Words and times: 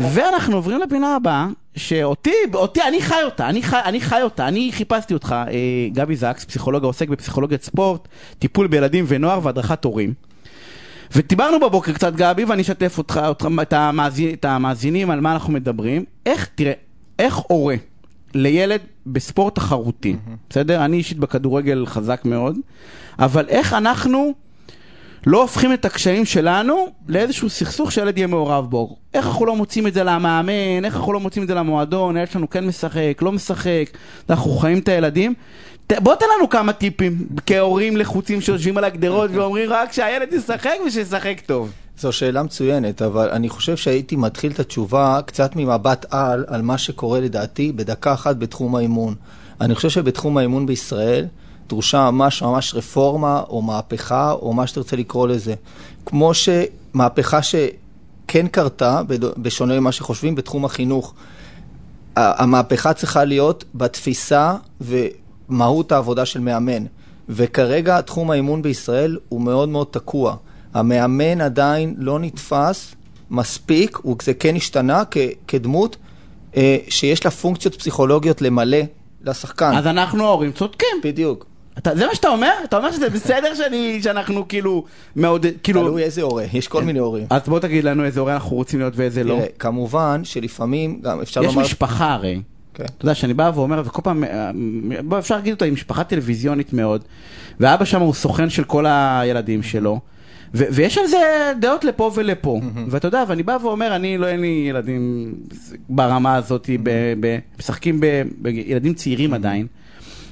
ואנחנו 0.00 0.56
עוברים 0.56 0.80
לפינה 0.80 1.16
הבאה, 1.16 1.46
שאותי, 1.76 2.34
אותי, 2.54 2.80
אני 2.88 3.02
חי 3.02 3.22
אותה, 3.24 3.48
אני 3.48 3.62
חי, 3.62 3.80
אני 3.84 4.00
חי 4.00 4.22
אותה, 4.22 4.48
אני 4.48 4.70
חיפשתי 4.72 5.14
אותך, 5.14 5.32
אה, 5.32 5.54
גבי 5.92 6.16
זקס, 6.16 6.44
פסיכולוג 6.44 6.84
העוסק 6.84 7.08
בפסיכולוגיית 7.08 7.62
ספורט, 7.62 8.08
טיפול 8.38 8.66
בילדים 8.66 9.04
ונוער 9.08 9.40
והדרכת 9.42 9.84
הורים. 9.84 10.14
ודיברנו 11.16 11.60
בבוקר 11.60 11.92
קצת 11.92 12.14
גבי, 12.14 12.44
ואני 12.44 12.62
אשתף 12.62 12.98
אותך, 12.98 13.20
אותך 13.26 13.46
את, 13.62 13.72
המאזין, 13.72 14.34
את 14.34 14.44
המאזינים 14.44 15.10
על 15.10 15.20
מה 15.20 15.32
אנחנו 15.32 15.52
מדברים. 15.52 16.04
איך, 16.26 16.48
תראה, 16.54 16.72
איך 17.18 17.36
הורה 17.36 17.76
לילד 18.34 18.80
בספורט 19.06 19.54
תחרותי, 19.54 20.12
mm-hmm. 20.12 20.36
בסדר? 20.50 20.84
אני 20.84 20.96
אישית 20.96 21.18
בכדורגל 21.18 21.86
חזק 21.86 22.24
מאוד, 22.24 22.56
אבל 23.18 23.48
איך 23.48 23.72
אנחנו... 23.72 24.34
לא 25.26 25.42
הופכים 25.42 25.72
את 25.72 25.84
הקשיים 25.84 26.24
שלנו 26.24 26.86
לאיזשהו 27.08 27.50
סכסוך 27.50 27.92
שהילד 27.92 28.18
יהיה 28.18 28.26
מעורב 28.26 28.70
בו. 28.70 28.96
איך 29.14 29.26
אנחנו 29.26 29.46
לא 29.46 29.56
מוצאים 29.56 29.86
את 29.86 29.94
זה 29.94 30.04
למאמן, 30.04 30.84
איך 30.84 30.96
אנחנו 30.96 31.12
לא 31.12 31.20
מוצאים 31.20 31.42
את 31.42 31.48
זה 31.48 31.54
למועדון, 31.54 32.16
הילד 32.16 32.30
שלנו 32.30 32.50
כן 32.50 32.66
משחק, 32.66 33.18
לא 33.22 33.32
משחק, 33.32 33.84
אנחנו 34.30 34.50
חיים 34.50 34.78
את 34.78 34.88
הילדים. 34.88 35.34
בוא 35.98 36.14
תן 36.14 36.26
לנו 36.36 36.48
כמה 36.48 36.72
טיפים 36.72 37.26
כהורים 37.46 37.96
לחוצים 37.96 38.40
שיושבים 38.40 38.78
על 38.78 38.84
הגדרות 38.84 39.30
ואומרים 39.34 39.70
רק 39.72 39.92
שהילד 39.92 40.32
ישחק 40.32 40.74
ושישחק 40.86 41.40
טוב. 41.46 41.72
זו 41.98 42.12
שאלה 42.12 42.42
מצוינת, 42.42 43.02
אבל 43.02 43.30
אני 43.30 43.48
חושב 43.48 43.76
שהייתי 43.76 44.16
מתחיל 44.16 44.52
את 44.52 44.60
התשובה 44.60 45.20
קצת 45.26 45.56
ממבט 45.56 46.06
על, 46.10 46.44
על 46.48 46.62
מה 46.62 46.78
שקורה 46.78 47.20
לדעתי 47.20 47.72
בדקה 47.72 48.12
אחת 48.12 48.36
בתחום 48.36 48.76
האימון. 48.76 49.14
אני 49.60 49.74
חושב 49.74 49.88
שבתחום 49.88 50.36
האימון 50.36 50.66
בישראל, 50.66 51.26
דרושה 51.70 52.10
ממש 52.10 52.42
ממש 52.42 52.74
רפורמה 52.74 53.42
או 53.48 53.62
מהפכה 53.62 54.32
או 54.32 54.52
מה 54.52 54.66
שתרצה 54.66 54.96
לקרוא 54.96 55.28
לזה. 55.28 55.54
כמו 56.06 56.32
שמהפכה 56.34 57.42
שכן 57.42 58.46
קרתה, 58.50 59.02
בשונה 59.36 59.80
ממה 59.80 59.92
שחושבים, 59.92 60.34
בתחום 60.34 60.64
החינוך. 60.64 61.14
המהפכה 62.16 62.92
צריכה 62.92 63.24
להיות 63.24 63.64
בתפיסה 63.74 64.54
ומהות 64.80 65.92
העבודה 65.92 66.26
של 66.26 66.40
מאמן. 66.40 66.84
וכרגע 67.28 68.00
תחום 68.00 68.30
האימון 68.30 68.62
בישראל 68.62 69.18
הוא 69.28 69.40
מאוד 69.40 69.68
מאוד 69.68 69.86
תקוע. 69.90 70.36
המאמן 70.74 71.40
עדיין 71.40 71.94
לא 71.98 72.18
נתפס 72.18 72.94
מספיק, 73.30 73.98
זה 74.22 74.34
כן 74.34 74.56
השתנה 74.56 75.02
כ, 75.10 75.18
כדמות 75.48 75.96
אה, 76.56 76.76
שיש 76.88 77.24
לה 77.24 77.30
פונקציות 77.30 77.74
פסיכולוגיות 77.74 78.42
למלא 78.42 78.78
לשחקן. 79.22 79.74
אז 79.76 79.86
אנחנו 79.86 80.24
ההורים 80.24 80.52
צודקים. 80.52 81.00
בדיוק. 81.04 81.49
אתה, 81.82 81.96
זה 81.96 82.06
מה 82.06 82.14
שאתה 82.14 82.28
אומר? 82.28 82.52
אתה 82.64 82.76
אומר 82.76 82.92
שזה 82.92 83.10
בסדר 83.10 83.54
שאני, 83.54 84.02
שאנחנו 84.02 84.48
כאילו 84.48 84.84
מאוד, 85.16 85.46
כאילו... 85.62 85.82
תלוי 85.82 86.02
איזה 86.02 86.22
הורה, 86.22 86.44
יש 86.52 86.68
כל 86.68 86.84
מיני 86.84 86.98
הורים. 86.98 87.26
אז 87.30 87.42
בוא 87.46 87.58
תגיד 87.58 87.84
לנו 87.84 88.04
איזה 88.04 88.20
הורה 88.20 88.34
אנחנו 88.34 88.56
רוצים 88.56 88.80
להיות 88.80 88.92
ואיזה 88.96 89.24
לא. 89.24 89.40
כמובן 89.58 90.20
שלפעמים 90.24 91.00
גם 91.02 91.20
אפשר 91.20 91.40
לומר... 91.40 91.62
יש 91.62 91.66
משפחה 91.66 92.14
הרי. 92.14 92.42
כן. 92.74 92.84
אתה 92.84 93.04
יודע, 93.04 93.14
שאני 93.14 93.34
בא 93.34 93.50
ואומר, 93.54 93.82
וכל 93.84 94.02
פעם, 94.02 94.24
בוא 95.04 95.18
אפשר 95.18 95.36
להגיד 95.36 95.52
אותה, 95.52 95.64
היא 95.64 95.72
משפחה 95.72 96.04
טלוויזיונית 96.04 96.72
מאוד, 96.72 97.04
ואבא 97.60 97.84
שם 97.84 98.00
הוא 98.00 98.14
סוכן 98.14 98.50
של 98.50 98.64
כל 98.64 98.84
הילדים 98.88 99.62
שלו. 99.62 100.00
ויש 100.54 100.98
על 100.98 101.06
זה 101.06 101.52
דעות 101.60 101.84
לפה 101.84 102.10
ולפה, 102.14 102.60
ואתה 102.88 103.08
יודע, 103.08 103.24
ואני 103.28 103.42
בא 103.42 103.56
ואומר, 103.62 103.96
אני 103.96 104.18
לא 104.18 104.26
אין 104.26 104.40
לי 104.40 104.66
ילדים 104.68 105.34
ברמה 105.88 106.36
הזאת, 106.36 106.70
משחקים 107.58 108.00
בילדים 108.38 108.94
צעירים 108.94 109.34
עדיין, 109.34 109.66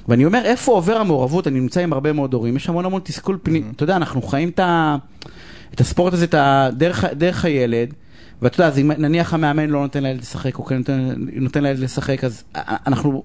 ואני 0.09 0.25
אומר, 0.25 0.41
איפה 0.45 0.71
עובר 0.71 0.97
המעורבות? 0.97 1.47
אני 1.47 1.59
נמצא 1.59 1.81
עם 1.81 1.93
הרבה 1.93 2.13
מאוד 2.13 2.33
הורים, 2.33 2.55
יש 2.55 2.69
המון 2.69 2.85
המון 2.85 3.01
תסכול 3.03 3.37
פנים. 3.43 3.63
Mm-hmm. 3.63 3.75
אתה 3.75 3.83
יודע, 3.83 3.95
אנחנו 3.95 4.21
חיים 4.21 4.49
את, 4.49 4.59
ה... 4.59 4.95
את 5.73 5.81
הספורט 5.81 6.13
הזה, 6.13 6.25
את 6.25 6.35
הדרך, 6.37 7.03
דרך 7.03 7.45
הילד, 7.45 7.93
ואתה 8.41 8.55
יודע, 8.55 8.67
אז 8.67 8.79
אם 8.79 8.91
נניח 8.97 9.33
המאמן 9.33 9.69
לא 9.69 9.81
נותן 9.81 10.03
לילד 10.03 10.21
לשחק, 10.21 10.57
או 10.57 10.65
כן 10.65 10.77
נותן, 10.77 11.15
נותן 11.17 11.63
לילד 11.63 11.79
לשחק, 11.79 12.23
אז 12.23 12.43
אנחנו, 12.55 13.23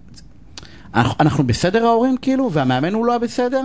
אנחנו, 0.94 1.16
אנחנו 1.20 1.44
בסדר 1.44 1.86
ההורים 1.86 2.16
כאילו, 2.16 2.52
והמאמן 2.52 2.94
הוא 2.94 3.06
לא 3.06 3.18
בסדר? 3.18 3.62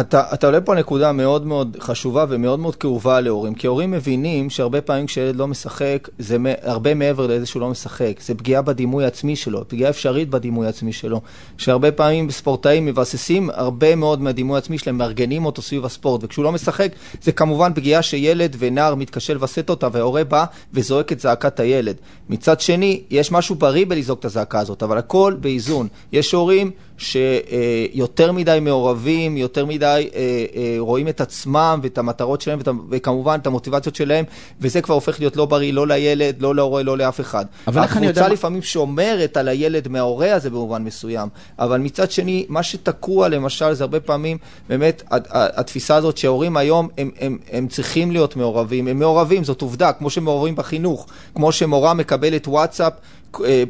אתה, 0.00 0.22
אתה 0.34 0.46
עולה 0.46 0.60
פה 0.60 0.74
נקודה 0.74 1.12
מאוד 1.12 1.46
מאוד 1.46 1.76
חשובה 1.80 2.24
ומאוד 2.28 2.58
מאוד 2.58 2.76
כאובה 2.76 3.20
להורים, 3.20 3.54
כי 3.54 3.66
הורים 3.66 3.90
מבינים 3.90 4.50
שהרבה 4.50 4.80
פעמים 4.80 5.06
כשילד 5.06 5.36
לא 5.36 5.48
משחק, 5.48 6.08
זה 6.18 6.36
הרבה 6.62 6.94
מעבר 6.94 7.26
לאיזה 7.26 7.46
שהוא 7.46 7.60
לא 7.60 7.68
משחק, 7.68 8.20
זה 8.20 8.34
פגיעה 8.34 8.62
בדימוי 8.62 9.04
העצמי 9.04 9.36
שלו, 9.36 9.68
פגיעה 9.68 9.90
אפשרית 9.90 10.30
בדימוי 10.30 10.66
העצמי 10.66 10.92
שלו, 10.92 11.20
שהרבה 11.58 11.92
פעמים 11.92 12.30
ספורטאים 12.30 12.86
מבססים 12.86 13.50
הרבה 13.52 13.94
מאוד 13.94 14.22
מהדימוי 14.22 14.54
העצמי 14.54 14.78
שלהם, 14.78 14.98
מארגנים 14.98 15.44
אותו 15.44 15.62
סביב 15.62 15.84
הספורט, 15.84 16.24
וכשהוא 16.24 16.44
לא 16.44 16.52
משחק, 16.52 16.92
זה 17.22 17.32
כמובן 17.32 17.72
פגיעה 17.74 18.02
שילד 18.02 18.56
ונער 18.58 18.94
מתקשה 18.94 19.34
לווסת 19.34 19.70
אותה, 19.70 19.88
וההורה 19.92 20.24
בא 20.24 20.44
וזועק 20.72 21.12
את 21.12 21.20
זעקת 21.20 21.60
הילד. 21.60 21.96
מצד 22.28 22.60
שני, 22.60 23.02
יש 23.10 23.32
משהו 23.32 23.54
בריא 23.54 23.86
בלזעוק 23.88 24.20
את 24.20 24.24
הזעקה 24.24 24.60
הזאת, 24.60 24.82
אבל 24.82 24.98
הכל 24.98 25.34
באיזון. 25.40 25.88
יש 26.12 26.32
הורים 26.32 26.70
שיותר 26.98 28.32
מדי 28.32 28.58
מעורבים, 28.62 29.36
יותר 29.36 29.66
מדי 29.66 30.08
אה, 30.14 30.20
אה, 30.56 30.76
רואים 30.78 31.08
את 31.08 31.20
עצמם 31.20 31.80
ואת 31.82 31.98
המטרות 31.98 32.40
שלהם 32.40 32.58
וכמובן 32.90 33.38
את 33.42 33.46
המוטיבציות 33.46 33.96
שלהם, 33.96 34.24
וזה 34.60 34.82
כבר 34.82 34.94
הופך 34.94 35.20
להיות 35.20 35.36
לא 35.36 35.46
בריא, 35.46 35.72
לא 35.72 35.86
לילד, 35.86 36.42
לא 36.42 36.54
להורה, 36.54 36.82
לא 36.82 36.98
לאף 36.98 37.20
אחד. 37.20 37.44
אבל 37.66 37.82
איך 37.82 37.96
אני 37.96 38.06
יודע... 38.06 38.20
הקבוצה 38.20 38.34
לפעמים 38.34 38.62
שומרת 38.62 39.36
על 39.36 39.48
הילד 39.48 39.88
מההורה 39.88 40.34
הזה 40.34 40.50
במובן 40.50 40.84
מסוים, 40.84 41.28
אבל 41.58 41.80
מצד 41.80 42.10
שני, 42.10 42.46
מה 42.48 42.62
שתקוע 42.62 43.28
למשל 43.28 43.72
זה 43.72 43.84
הרבה 43.84 44.00
פעמים 44.00 44.38
באמת 44.68 45.02
התפיסה 45.30 45.96
הזאת 45.96 46.16
שההורים 46.16 46.56
היום 46.56 46.88
הם, 46.98 47.10
הם, 47.20 47.38
הם 47.52 47.68
צריכים 47.68 48.10
להיות 48.10 48.36
מעורבים, 48.36 48.88
הם 48.88 48.98
מעורבים, 48.98 49.44
זאת 49.44 49.62
עובדה, 49.62 49.92
כמו 49.92 50.10
שמעורבים 50.10 50.56
בחינוך, 50.56 51.06
כמו 51.34 51.52
שמורה 51.52 51.94
מקבלת 51.94 52.48
וואטסאפ 52.48 52.92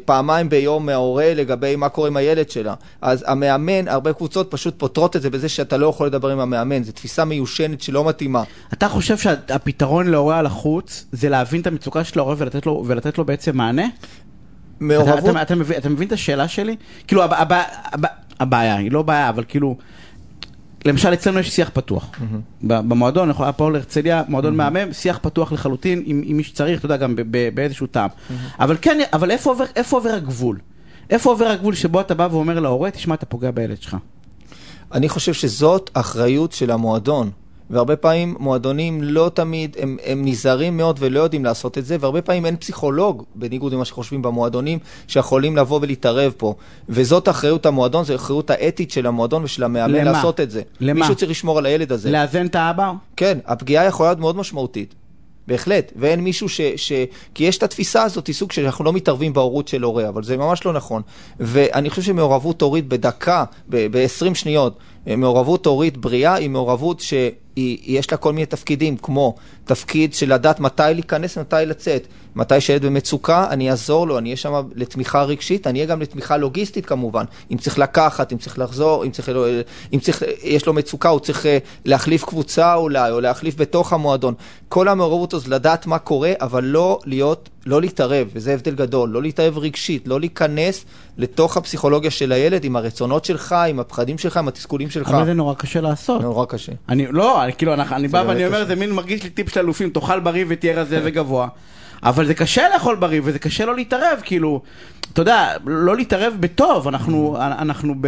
פעמיים 0.05 0.49
ביום 0.49 0.85
מההורה 0.85 1.33
לגבי 1.33 1.75
מה 1.75 1.89
קורה 1.89 2.07
עם 2.07 2.17
הילד 2.17 2.49
שלה. 2.49 2.73
אז 3.01 3.23
המאמן, 3.27 3.87
הרבה 3.87 4.13
קבוצות 4.13 4.51
פשוט 4.51 4.79
פותרות 4.79 5.15
את 5.15 5.21
זה 5.21 5.29
בזה 5.29 5.49
שאתה 5.49 5.77
לא 5.77 5.87
יכול 5.87 6.07
לדבר 6.07 6.29
עם 6.29 6.39
המאמן, 6.39 6.83
זו 6.83 6.91
תפיסה 6.91 7.25
מיושנת 7.25 7.81
שלא 7.81 8.05
מתאימה. 8.07 8.43
אתה 8.73 8.89
חושב 8.89 9.17
שהפתרון 9.17 10.07
להורה 10.07 10.39
על 10.39 10.45
החוץ 10.45 11.05
זה 11.11 11.29
להבין 11.29 11.61
את 11.61 11.67
המצוקה 11.67 12.03
של 12.03 12.19
ההורה 12.19 12.35
ולתת 12.37 12.65
לו, 12.65 12.83
ולתת 12.87 13.17
לו 13.17 13.25
בעצם 13.25 13.57
מענה? 13.57 13.85
מעורבות... 14.79 15.19
אתה, 15.19 15.31
אתה, 15.31 15.41
אתה, 15.41 15.55
מבין, 15.55 15.77
אתה 15.77 15.89
מבין 15.89 16.07
את 16.07 16.11
השאלה 16.11 16.47
שלי? 16.47 16.75
כאילו 17.07 17.23
הבעיה 18.39 18.75
היא 18.75 18.91
לא 18.91 19.01
בעיה, 19.01 19.29
אבל 19.29 19.43
כאילו... 19.47 19.75
למשל 20.85 21.13
אצלנו 21.13 21.39
יש 21.39 21.49
שיח 21.49 21.69
פתוח, 21.73 22.11
במועדון, 22.61 23.31
פה 23.57 23.71
להרצליה, 23.71 24.23
מועדון 24.27 24.55
מהמם, 24.55 24.93
שיח 24.93 25.19
פתוח 25.21 25.51
לחלוטין 25.51 26.03
עם 26.05 26.37
מי 26.37 26.43
שצריך, 26.43 26.79
אתה 26.79 26.85
יודע, 26.85 26.97
גם 26.97 27.15
באיזשהו 27.53 27.87
טעם. 27.87 28.09
אבל 28.59 28.77
כן, 28.81 29.01
אבל 29.13 29.31
איפה 29.31 29.55
עובר 29.91 30.09
הגבול? 30.09 30.59
איפה 31.09 31.29
עובר 31.29 31.45
הגבול 31.45 31.75
שבו 31.75 32.01
אתה 32.01 32.13
בא 32.13 32.27
ואומר 32.31 32.59
להורה, 32.59 32.91
תשמע, 32.91 33.15
אתה 33.15 33.25
פוגע 33.25 33.51
בילד 33.51 33.81
שלך? 33.81 33.97
אני 34.91 35.09
חושב 35.09 35.33
שזאת 35.33 35.89
אחריות 35.93 36.51
של 36.51 36.71
המועדון. 36.71 37.31
והרבה 37.69 37.95
פעמים 37.95 38.35
מועדונים 38.39 39.03
לא 39.03 39.31
תמיד, 39.33 39.77
הם, 39.79 39.97
הם 40.05 40.25
נזהרים 40.25 40.77
מאוד 40.77 40.95
ולא 40.99 41.19
יודעים 41.19 41.45
לעשות 41.45 41.77
את 41.77 41.85
זה, 41.85 41.97
והרבה 41.99 42.21
פעמים 42.21 42.45
אין 42.45 42.57
פסיכולוג, 42.57 43.23
בניגוד 43.35 43.73
למה 43.73 43.85
שחושבים 43.85 44.21
במועדונים, 44.21 44.79
שיכולים 45.07 45.57
לבוא 45.57 45.79
ולהתערב 45.81 46.33
פה. 46.37 46.55
וזאת 46.89 47.29
אחריות 47.29 47.65
המועדון, 47.65 48.03
זו 48.03 48.15
אחריות 48.15 48.49
האתית 48.49 48.91
של 48.91 49.07
המועדון 49.07 49.43
ושל 49.43 49.63
המאמן 49.63 49.93
למה? 49.93 50.11
לעשות 50.11 50.39
את 50.39 50.51
זה. 50.51 50.61
למה? 50.79 50.99
מישהו 50.99 51.15
צריך 51.15 51.31
לשמור 51.31 51.57
על 51.57 51.65
הילד 51.65 51.91
הזה. 51.91 52.11
לאזן 52.11 52.45
את 52.45 52.55
האבא? 52.55 52.91
כן, 53.17 53.37
הפגיעה 53.45 53.85
יכולה 53.85 54.09
להיות 54.09 54.19
מאוד 54.19 54.35
משמעותית. 54.35 54.95
בהחלט, 55.47 55.91
ואין 55.95 56.19
מישהו 56.19 56.49
ש... 56.49 56.61
ש... 56.75 56.91
כי 57.33 57.43
יש 57.43 57.57
את 57.57 57.63
התפיסה 57.63 58.03
הזאת, 58.03 58.29
סוג 58.31 58.51
שאנחנו 58.51 58.85
לא 58.85 58.93
מתערבים 58.93 59.33
בהורות 59.33 59.67
של 59.67 59.83
הורה, 59.83 60.09
אבל 60.09 60.23
זה 60.23 60.37
ממש 60.37 60.65
לא 60.65 60.73
נכון. 60.73 61.01
ואני 61.39 61.89
חושב 61.89 62.01
שמעורבות 62.01 62.61
הורית 62.61 62.87
בדקה, 62.87 63.43
ב-20 63.69 64.29
ב- 64.31 64.33
שניות, 64.33 64.77
מעורבות 65.07 65.65
הורית 65.65 65.97
בריאה 65.97 66.33
היא 66.33 66.49
מעורבות 66.49 66.99
שיש 67.59 68.11
לה 68.11 68.17
כל 68.17 68.33
מיני 68.33 68.45
תפקידים, 68.45 68.97
כמו 68.97 69.35
תפקיד 69.65 70.13
של 70.13 70.33
לדעת 70.33 70.59
מתי 70.59 70.83
להיכנס 70.93 71.37
ומתי 71.37 71.55
לצאת. 71.65 72.07
מתי 72.35 72.61
שילד 72.61 72.85
במצוקה, 72.85 73.47
אני 73.49 73.71
אעזור 73.71 74.07
לו, 74.07 74.17
אני 74.17 74.29
אהיה 74.29 74.37
שם 74.37 74.61
לתמיכה 74.75 75.23
רגשית, 75.23 75.67
אני 75.67 75.79
אהיה 75.79 75.89
גם 75.89 76.01
לתמיכה 76.01 76.37
לוגיסטית 76.37 76.85
כמובן. 76.85 77.25
אם 77.51 77.57
צריך 77.57 77.79
לקחת, 77.79 78.33
אם 78.33 78.37
צריך 78.37 78.59
לחזור, 78.59 79.05
אם 79.05 79.11
צריך, 79.11 79.31
אם 79.93 79.99
צריך 79.99 80.23
יש 80.43 80.65
לו 80.65 80.73
מצוקה, 80.73 81.09
הוא 81.09 81.19
צריך 81.19 81.45
אה, 81.45 81.57
להחליף 81.85 82.23
קבוצה 82.25 82.75
אולי, 82.75 83.11
או 83.11 83.21
להחליף 83.21 83.55
בתוך 83.57 83.93
המועדון. 83.93 84.33
כל 84.69 84.87
המעורבות 84.87 85.33
הזאת, 85.33 85.47
לדעת 85.47 85.87
מה 85.87 85.99
קורה, 85.99 86.33
אבל 86.41 86.63
לא 86.63 86.99
להיות, 87.05 87.49
לא 87.65 87.81
להתערב, 87.81 88.27
וזה 88.33 88.53
הבדל 88.53 88.75
גדול, 88.75 89.09
לא 89.09 89.21
להתערב 89.21 89.57
רגשית, 89.57 90.07
לא 90.07 90.19
להיכנס 90.19 90.85
לתוך 91.17 91.57
הפסיכולוגיה 91.57 92.11
של 92.11 92.31
הילד 92.31 92.63
עם 92.63 92.75
הרצונות 92.75 93.25
שלך, 93.25 93.55
עם 93.69 93.79
הפחדים 93.79 94.17
שלך, 94.17 94.37
עם 94.37 94.47
התסכולים 94.47 94.89
שלך. 94.89 95.09
אבל 95.09 95.25
זה 95.25 95.33
נורא 95.33 95.53
קשה 95.53 95.81
לעשות. 95.81 96.21
נורא 96.21 96.45
קשה. 96.45 96.71
אני, 96.89 97.07
לא, 97.11 97.44
אני, 97.45 97.53
כאילו, 97.53 97.73
אני, 97.73 98.07
בא 98.07 98.23
ואני 98.27 98.45
אומר, 98.47 98.65
זה 98.65 98.75
מין 98.75 98.91
מרגיש 98.91 99.23
לי 99.23 99.29
טיפ 99.29 99.49
של 99.53 99.59
אלופים, 99.59 99.89
תאכל 99.89 100.19
בריא 100.19 100.45
ותהיה 100.47 100.81
רזה 100.81 101.01
וגבוה. 101.03 101.47
אבל 102.03 102.25
זה 102.25 102.33
קשה 102.33 102.69
לאכול 102.73 102.95
בריא, 102.95 103.21
וזה 103.23 103.39
קשה 103.39 103.65
לא 103.65 103.75
להתערב, 103.75 104.19
כאילו, 104.23 104.61
אתה 105.13 105.21
יודע, 105.21 105.53
לא 105.65 105.95
להתערב 105.95 106.33
בטוב, 106.39 106.87
אנחנו, 106.87 107.37
אנחנו 107.41 107.95
ב... 108.01 108.07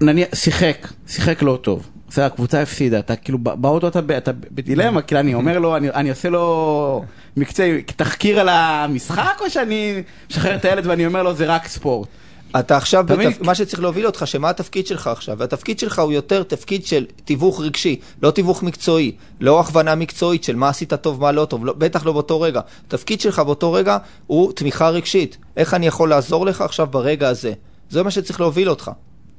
נניח, 0.00 0.28
שיחק, 0.34 0.88
שיחק 1.08 1.42
לא 1.42 1.58
טוב. 1.62 1.86
בסדר, 2.08 2.24
הקבוצה 2.24 2.62
הפסידה, 2.62 2.98
אתה 2.98 3.16
כאילו 3.16 3.38
בא- 3.38 3.54
באוטו 3.54 3.88
אתה 3.88 3.98
אתה 4.16 4.30
בדילמה, 4.50 5.02
כאילו 5.02 5.20
אני 5.20 5.34
אומר 5.34 5.58
לו, 5.58 5.76
אני 5.76 5.90
אני 5.90 6.10
עושה 6.10 6.28
לו 6.28 7.04
מקצועי, 7.36 7.82
תחקיר 7.82 8.40
על 8.40 8.48
המשחק, 8.48 9.36
או 9.40 9.50
שאני 9.50 10.02
משחרר 10.30 10.56
את 10.56 10.64
הילד 10.64 10.86
ואני 10.86 11.06
אומר 11.06 11.22
לו 11.22 11.34
זה 11.34 11.46
רק 11.46 11.66
ספורט? 11.68 12.08
אתה 12.60 12.76
עכשיו, 12.76 13.04
מבין? 13.08 13.30
בתפ... 13.30 13.42
מה 13.42 13.54
שצריך 13.54 13.82
להוביל 13.82 14.06
אותך, 14.06 14.26
שמה 14.26 14.50
התפקיד 14.50 14.86
שלך 14.86 15.06
עכשיו? 15.06 15.38
והתפקיד 15.38 15.78
שלך 15.78 15.98
הוא 15.98 16.12
יותר 16.12 16.42
תפקיד 16.42 16.86
של 16.86 17.06
תיווך 17.24 17.60
רגשי, 17.60 18.00
לא 18.22 18.30
תיווך 18.30 18.62
מקצועי, 18.62 19.12
לא 19.40 19.60
הכוונה 19.60 19.94
מקצועית 19.94 20.44
של 20.44 20.56
מה 20.56 20.68
עשית 20.68 20.94
טוב, 20.94 21.20
מה 21.20 21.32
לא 21.32 21.44
טוב, 21.44 21.66
לא, 21.66 21.72
בטח 21.72 22.06
לא 22.06 22.12
באותו 22.12 22.40
רגע. 22.40 22.60
התפקיד 22.86 23.20
שלך 23.20 23.38
באותו 23.38 23.72
רגע 23.72 23.98
הוא 24.26 24.52
תמיכה 24.52 24.88
רגשית. 24.88 25.36
איך 25.56 25.74
אני 25.74 25.86
יכול 25.86 26.08
לעזור 26.08 26.46
לך 26.46 26.60
עכשיו 26.60 26.86
ברגע 26.86 27.28
הזה? 27.28 27.52
זה 27.90 28.02
מה 28.02 28.10
שצריך 28.10 28.40
להוביל 28.40 28.70
אותך, 28.70 28.90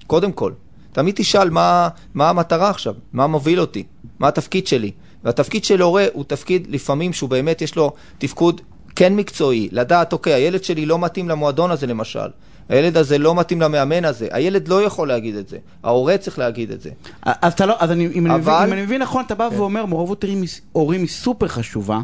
קודם 0.08 0.32
כל. 0.32 0.52
תמיד 0.92 1.16
תשאל 1.16 1.50
מה, 1.50 1.90
מה 2.14 2.30
המטרה 2.30 2.70
עכשיו, 2.70 2.94
מה 3.14 3.28
מוביל 3.28 3.60
אותי, 3.60 3.84
מה 4.20 4.28
התפקיד 4.28 4.68
שלי. 4.68 4.92
והתפקיד 5.24 5.64
של 5.64 5.82
הורה 5.82 6.06
הוא 6.14 6.24
תפקיד 6.28 6.68
לפעמים 6.70 7.14
שהוא 7.14 7.30
באמת 7.30 7.62
יש 7.62 7.76
לו 7.76 7.94
תפקוד 8.18 8.62
כן 8.96 9.16
מקצועי, 9.16 9.70
לדעת, 9.72 10.14
אוקיי, 10.14 10.34
הילד 10.34 10.64
שלי 10.64 10.86
לא 10.86 11.00
מתאים 11.00 11.30
למועדון 11.30 11.72
הזה 11.72 11.88
למשל, 11.88 12.30
הילד 12.70 12.98
הזה 12.98 13.18
לא 13.18 13.36
מתאים 13.36 13.62
למאמן 13.62 14.06
הזה, 14.06 14.28
הילד 14.32 14.68
לא 14.68 14.84
יכול 14.84 15.08
להגיד 15.08 15.36
את 15.36 15.48
זה, 15.48 15.58
ההורה 15.84 16.18
צריך 16.18 16.40
להגיד 16.40 16.72
את 16.72 16.82
זה. 16.82 16.90
אז 17.24 17.54
אתה 17.54 17.66
לא, 17.66 17.76
אז 17.80 17.92
אני, 17.92 18.06
אם, 18.06 18.26
אני 18.26 18.36
מבין, 18.36 18.54
אבל- 18.54 18.66
אם 18.68 18.74
אני 18.74 18.82
מבין 18.82 19.02
נכון, 19.02 19.24
אתה 19.26 19.36
בא 19.36 19.50
ואומר, 19.58 19.86
מעורבות 19.86 20.26
הורים 20.72 21.02
היא- 21.02 21.10
סופר 21.10 21.48
חשובה. 21.48 22.00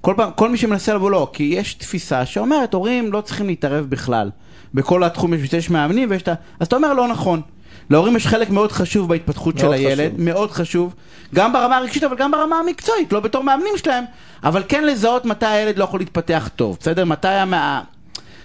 כל 0.00 0.14
פעם, 0.16 0.30
כל 0.36 0.48
מי 0.50 0.56
שמנסה 0.56 0.94
לבוא 0.94 1.10
לא, 1.10 1.30
כי 1.32 1.42
יש 1.42 1.74
תפיסה 1.74 2.26
שאומרת, 2.26 2.74
הורים 2.74 3.12
לא 3.12 3.20
צריכים 3.20 3.46
להתערב 3.46 3.86
בכלל. 3.88 4.30
בכל 4.74 5.04
התחום 5.04 5.34
יש, 5.34 5.52
יש 5.52 5.70
מאמנים 5.70 6.10
ויש 6.10 6.22
את 6.22 6.28
ה... 6.28 6.34
אז 6.60 6.66
אתה 6.66 6.76
אומר, 6.76 6.92
לא 6.92 7.08
נכון. 7.08 7.40
להורים 7.90 8.16
יש 8.16 8.26
חלק 8.26 8.50
מאוד 8.50 8.72
חשוב 8.72 9.08
בהתפתחות 9.08 9.58
של 9.58 9.72
הילד, 9.72 10.08
חשוב. 10.12 10.20
מאוד 10.20 10.50
חשוב, 10.50 10.94
גם 11.34 11.52
ברמה 11.52 11.76
הרגשית 11.76 12.04
אבל 12.04 12.16
גם 12.16 12.30
ברמה 12.30 12.56
המקצועית, 12.58 13.12
לא 13.12 13.20
בתור 13.20 13.44
מאמנים 13.44 13.72
שלהם, 13.76 14.04
אבל 14.44 14.62
כן 14.68 14.84
לזהות 14.84 15.24
מתי 15.24 15.46
הילד 15.46 15.78
לא 15.78 15.84
יכול 15.84 16.00
להתפתח 16.00 16.50
טוב, 16.56 16.76
בסדר? 16.80 17.04
מתי 17.04 17.28
המא... 17.28 17.80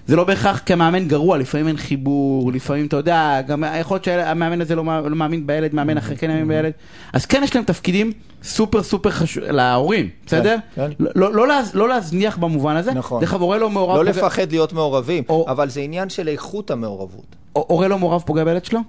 זה 0.07 0.16
לא 0.16 0.24
בהכרח 0.24 0.62
כמאמן 0.66 1.07
גרוע, 1.07 1.38
לפעמים 1.38 1.68
אין 1.68 1.78
חיבור, 1.78 2.52
לפעמים 2.52 2.86
אתה 2.86 2.96
יודע, 2.98 3.42
גם 3.48 3.63
יכול 3.80 3.96
להיות 3.96 4.04
שהמאמן 4.04 4.62
הזה 4.62 4.75
לא, 4.75 4.84
לא 5.10 5.16
מאמין 5.16 5.48
בילד, 5.48 5.75
מאמן 5.75 5.98
אחר 5.98 6.16
כן 6.16 6.28
מאמין 6.28 6.48
בילד, 6.48 6.72
אז 7.13 7.25
כן 7.25 7.42
יש 7.44 7.56
להם 7.56 7.63
תפקידים 7.63 8.12
סופר 8.44 8.84
סופר 8.84 9.10
חשובים, 9.12 9.52
להורים, 9.52 10.10
בסדר? 10.25 10.56
כן. 10.75 10.92
לא, 11.00 11.10
לא, 11.16 11.34
לא, 11.34 11.48
להז- 11.48 11.72
לא 11.75 11.90
להזניח 11.90 12.38
במובן 12.38 12.75
הזה, 12.75 12.94
נכון. 12.94 13.22
דרך 13.22 13.34
אגב 13.34 13.42
הורה 13.42 13.57
לא 13.57 13.69
מעורב, 13.69 13.98
לא 14.02 14.12
פוגע- 14.12 14.25
לפחד 14.25 14.52
להיות 14.52 14.74
מעורבים, 14.74 15.24
או- 15.30 15.46
אבל 15.48 15.69
זה 15.69 15.81
עניין 15.81 16.10
של 16.10 16.28
איכות 16.28 16.72
המעורבות. 16.72 17.36
הורה 17.54 17.88
לא 17.88 18.00
מעורב 18.00 18.24
פוגע 18.25 18.44
בילד 18.44 18.66
שלו? 18.66 18.80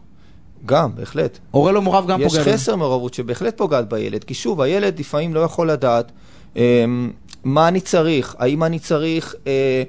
גם, 0.66 0.90
בהחלט. 0.94 1.38
הורה 1.50 1.72
לא 1.72 1.82
מעורב 1.82 2.06
גם 2.06 2.20
יש 2.20 2.32
פוגע 2.32 2.42
בילד. 2.44 2.56
חסר 2.56 2.76
מעורבות 2.76 3.14
שבהחלט 3.14 3.56
פוגעת 3.58 3.88
בילד, 3.88 4.24
כי 4.24 4.34
שוב, 4.34 4.60
הילד 4.60 4.98
לפעמים 4.98 5.34
לא 5.34 5.40
יכול 5.40 5.70
לדעת 5.70 6.12
אמ, 6.56 7.10
מה 7.44 7.68
אני 7.68 7.80
צריך, 7.80 8.36
האם 8.38 8.64
אני 8.64 8.78
צריך 8.78 9.34
אה, 9.46 9.82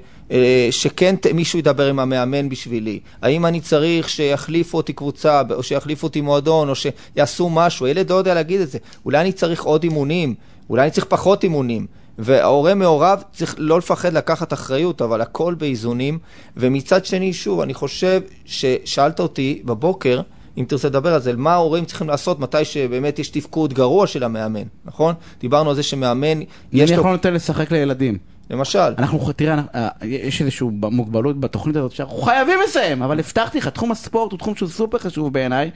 שכן 0.70 1.16
ת- 1.16 1.26
מישהו 1.26 1.58
ידבר 1.58 1.86
עם 1.86 1.98
המאמן 1.98 2.48
בשבילי, 2.48 3.00
האם 3.22 3.46
אני 3.46 3.60
צריך 3.60 4.08
שיחליפו 4.08 4.76
אותי 4.76 4.92
קבוצה, 4.92 5.42
או 5.54 5.62
שיחליפו 5.62 6.06
אותי 6.06 6.20
מועדון, 6.20 6.68
או 6.68 6.74
שיעשו 6.74 7.48
משהו, 7.50 7.86
הילד 7.86 8.10
לא 8.10 8.14
יודע 8.14 8.34
להגיד 8.34 8.60
את 8.60 8.70
זה. 8.70 8.78
אולי 9.04 9.20
אני 9.20 9.32
צריך 9.32 9.62
עוד 9.62 9.82
אימונים, 9.82 10.34
אולי 10.70 10.82
אני 10.82 10.90
צריך 10.90 11.06
פחות 11.08 11.42
אימונים. 11.44 11.86
וההורה 12.18 12.74
מעורב 12.74 13.22
צריך 13.32 13.54
לא 13.58 13.78
לפחד 13.78 14.12
לקחת 14.12 14.52
אחריות, 14.52 15.02
אבל 15.02 15.20
הכל 15.20 15.54
באיזונים. 15.54 16.18
ומצד 16.56 17.04
שני, 17.04 17.32
שוב, 17.32 17.60
אני 17.60 17.74
חושב 17.74 18.20
ששאלת 18.44 19.20
אותי 19.20 19.62
בבוקר, 19.64 20.20
אם 20.58 20.64
תרצה 20.68 20.88
לדבר 20.88 21.14
על 21.14 21.20
זה, 21.20 21.32
מה 21.36 21.52
ההורים 21.52 21.84
צריכים 21.84 22.08
לעשות 22.08 22.40
מתי 22.40 22.64
שבאמת 22.64 23.18
יש 23.18 23.28
תפקוד 23.28 23.74
גרוע 23.74 24.06
של 24.06 24.24
המאמן, 24.24 24.62
נכון? 24.84 25.14
דיברנו 25.40 25.70
על 25.70 25.76
זה 25.76 25.82
שמאמן, 25.82 26.40
יש 26.72 26.90
אני 26.90 26.96
לו, 26.96 27.00
יכול 27.02 27.10
נותן 27.12 27.34
לשחק 27.34 27.70
לילדים. 27.72 28.18
למשל, 28.50 28.78
אנחנו, 28.98 29.32
תראה, 29.32 29.62
אה, 29.74 29.88
יש 30.02 30.40
איזושהי 30.40 30.66
מוגבלות 30.72 31.40
בתוכנית 31.40 31.76
הזאת 31.76 31.92
שאנחנו 31.92 32.16
חייבים 32.16 32.58
לסיים, 32.64 33.02
אבל 33.02 33.18
הבטחתי 33.18 33.58
לך, 33.58 33.68
תחום 33.68 33.92
הספורט 33.92 34.32
הוא 34.32 34.38
תחום 34.38 34.54
שהוא 34.56 34.68
סופר 34.68 34.98
חשוב 34.98 35.32
בעיניי. 35.32 35.70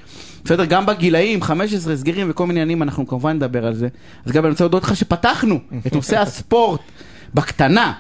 בסדר, 0.45 0.65
גם 0.65 0.87
בגילאים, 0.87 1.43
15 1.43 1.97
סגירים 1.97 2.31
וכל 2.31 2.47
מיני 2.47 2.61
עניינים, 2.61 2.83
אנחנו 2.83 3.07
כמובן 3.07 3.37
נדבר 3.37 3.67
על 3.67 3.75
זה. 3.75 3.89
אז 4.27 4.33
גם 4.33 4.45
אני 4.45 4.51
רוצה 4.51 4.65
להודות 4.65 4.83
לך 4.83 4.97
שפתחנו 4.97 5.59
את 5.87 5.95
נושא 5.95 6.19
הספורט 6.23 6.81
בקטנה 7.35 7.93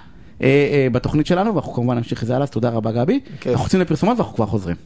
אה, 0.42 0.46
אה, 0.48 0.86
בתוכנית 0.92 1.26
שלנו, 1.26 1.54
ואנחנו 1.54 1.72
כמובן 1.72 1.96
נמשיך 1.96 2.22
את 2.22 2.26
זה 2.26 2.34
הלאה, 2.34 2.44
אז 2.44 2.50
תודה 2.50 2.70
רבה 2.70 2.92
גבי. 2.92 3.20
כן. 3.40 3.50
אנחנו 3.50 3.64
יוצאים 3.64 3.82
לפרסומות 3.82 4.18
ואנחנו 4.18 4.34
כבר 4.36 4.46
חוזרים. 4.46 4.76